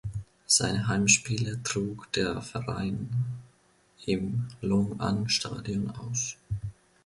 [0.47, 3.07] Seine Heimspiele trug der Verein
[4.07, 6.37] im Long-An-Stadion aus.